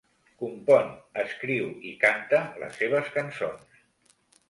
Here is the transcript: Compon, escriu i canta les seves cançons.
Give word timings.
Compon, 0.43 0.89
escriu 1.25 1.69
i 1.91 1.93
canta 2.07 2.43
les 2.65 2.83
seves 2.83 3.15
cançons. 3.19 3.83